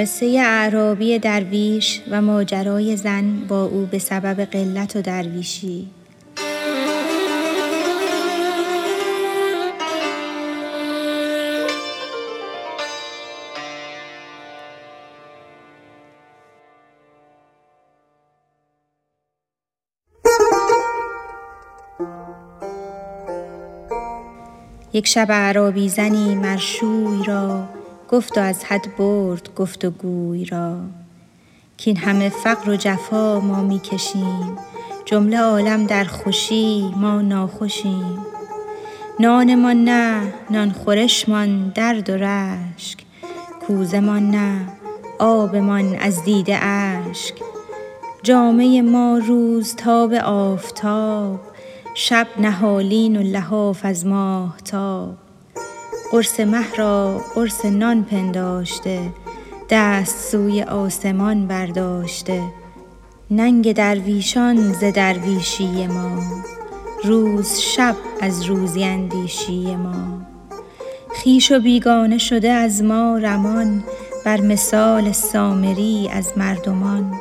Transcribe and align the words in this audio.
قصه 0.00 0.26
اعرابی 0.26 1.18
درویش 1.18 2.00
و 2.10 2.22
ماجرای 2.22 2.96
زن 2.96 3.46
با 3.48 3.64
او 3.64 3.86
به 3.86 3.98
سبب 3.98 4.40
قلت 4.40 4.96
و 4.96 5.02
درویشی. 5.02 5.86
یک 24.92 25.06
شب 25.06 25.26
اعرابی 25.30 25.88
زنی 25.88 26.34
مرشوی 26.34 27.24
را 27.26 27.79
گفت 28.10 28.38
و 28.38 28.40
از 28.40 28.64
حد 28.64 28.96
برد 28.96 29.54
گفت 29.54 29.84
و 29.84 29.90
گوی 29.90 30.44
را 30.44 30.76
کاین 31.84 31.96
همه 31.96 32.28
فقر 32.28 32.70
و 32.70 32.76
جفا 32.76 33.40
ما 33.40 33.62
می 33.62 33.78
کشیم 33.78 34.58
جمله 35.04 35.38
عالم 35.40 35.86
در 35.86 36.04
خوشی 36.04 36.94
ما 36.96 37.22
ناخوشیم. 37.22 38.18
نانمان 39.20 39.84
نه 39.84 40.32
نان 40.50 40.70
خورشمان 40.72 41.68
درد 41.68 42.10
و 42.10 42.16
رشک 42.16 42.98
کوزه 43.66 44.00
مان 44.00 44.30
نه 44.30 44.68
آبمان 45.18 45.94
از 45.94 46.24
دیده 46.24 46.64
اشک. 46.64 47.34
جامه 48.22 48.82
ما 48.82 49.18
روزتاب 49.18 50.14
آفتاب 50.24 51.40
شب 51.94 52.26
نهالین 52.38 53.16
و 53.16 53.22
لحاف 53.22 53.84
از 53.84 54.06
ماهتاب. 54.06 55.29
قرص 56.10 56.40
مه 56.40 56.74
را 56.74 57.20
قرص 57.34 57.64
نان 57.64 58.04
پنداشته 58.04 59.12
دست 59.70 60.30
سوی 60.30 60.62
آسمان 60.62 61.46
برداشته. 61.46 62.42
ننگ 63.30 63.72
درویشان 63.72 64.72
ز 64.72 64.84
درویشی 64.84 65.86
ما 65.86 66.22
روز 67.04 67.58
شب 67.58 67.96
از 68.20 68.42
روزی 68.42 68.84
اندیشی 68.84 69.76
ما. 69.76 70.20
خویش 71.22 71.52
و 71.52 71.60
بیگانه 71.60 72.18
شده 72.18 72.50
از 72.50 72.82
ما 72.82 73.18
رمان 73.18 73.84
بر 74.24 74.40
مثال 74.40 75.12
سامری 75.12 76.08
از 76.12 76.32
مردمان. 76.36 77.20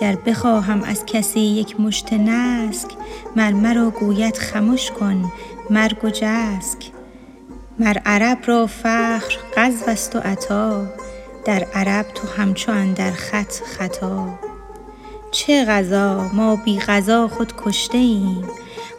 گر 0.00 0.16
بخواهم 0.26 0.82
از 0.82 1.06
کسی 1.06 1.40
یک 1.40 1.80
مشت 1.80 2.12
نسک 2.12 2.88
مر 3.36 3.52
مرا 3.52 3.90
گوید 3.90 4.36
خمش 4.36 4.90
کن 4.90 5.32
مرگ 5.70 6.04
و 6.04 6.10
جسک. 6.10 6.93
مر 7.78 7.98
عرب 8.06 8.38
را 8.46 8.66
فخر 8.66 9.38
غزوست 9.56 10.16
و 10.16 10.18
عطا 10.18 10.86
در 11.44 11.66
عرب 11.74 12.06
تو 12.14 12.28
همچو 12.28 12.72
اندر 12.72 13.10
خط 13.10 13.52
خطا. 13.52 14.38
چه 15.30 15.64
غزا 15.64 16.30
ما 16.32 16.56
بی 16.56 16.80
غزا 16.86 17.28
خود 17.28 17.52
کشته 17.64 17.98
ایم 17.98 18.48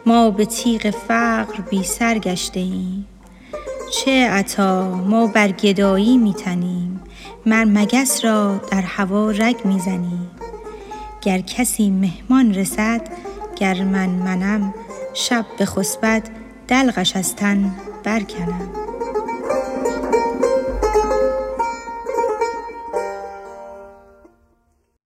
ما 0.06 0.30
به 0.30 0.44
تیغ 0.44 0.90
فقر 0.90 1.60
بی 1.70 1.82
سر 1.82 2.18
گشته 2.18 2.60
ایم. 2.60 3.06
چه 3.92 4.28
عطا؟ 4.30 4.90
ما 4.90 5.26
بر 5.26 5.48
گدایی 5.48 6.18
می 6.18 6.34
تنیم 6.34 7.00
مر 7.46 7.64
مگس 7.64 8.24
را 8.24 8.60
در 8.70 8.82
هوا 8.82 9.30
رگ 9.30 9.56
می 9.64 9.80
زنیم. 9.80 10.30
گر 11.20 11.38
کسی 11.38 11.90
مهمان 11.90 12.54
رسد 12.54 13.08
گر 13.56 13.82
من 13.82 14.08
منم 14.08 14.74
شب 15.14 15.46
بخسبد 15.60 16.22
دلقش 16.68 17.16
از 17.16 17.36
تن 17.36 17.74
برکنم. 18.06 18.85